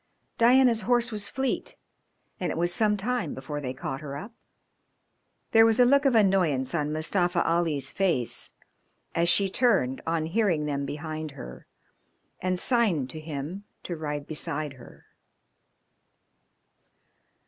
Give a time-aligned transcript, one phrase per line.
[0.39, 1.75] Diana's horse was fleet,
[2.39, 4.33] and it was some time before they caught her up.
[5.51, 8.51] There was a look of annoyance on Mustafa Ali's face
[9.13, 11.67] as she turned on hearing them behind her
[12.41, 15.05] and signed to him to ride beside her.